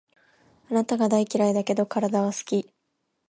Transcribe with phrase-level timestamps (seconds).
[0.71, 2.73] あなたが大嫌いだけど、体は好き